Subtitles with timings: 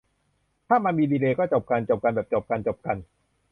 [0.67, 2.97] ถ้ามันมีดีเลย์ ก็จบกัน จบกันแบบจบกันจบกัน